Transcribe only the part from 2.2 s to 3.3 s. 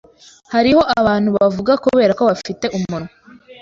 bafite umunwa.